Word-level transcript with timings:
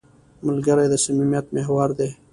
ملګری 0.47 0.85
د 0.89 0.93
صمیمیت 1.03 1.45
محور 1.55 1.89
دی 1.97 2.09